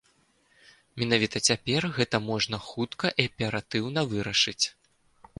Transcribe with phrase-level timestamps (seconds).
[1.01, 4.59] Менавіта цяпер гэта можна хутка і аператыўна вырашыць.